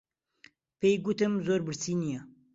پێی 0.79 0.95
گوتم 1.05 1.33
زۆر 1.45 1.61
برسی 1.67 1.93
نییە. 2.01 2.21